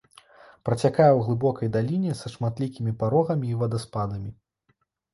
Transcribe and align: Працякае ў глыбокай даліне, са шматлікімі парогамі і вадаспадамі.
Працякае 0.69 1.09
ў 1.17 1.19
глыбокай 1.27 1.71
даліне, 1.77 2.11
са 2.23 2.33
шматлікімі 2.39 2.97
парогамі 3.05 3.47
і 3.55 3.61
вадаспадамі. 3.63 4.39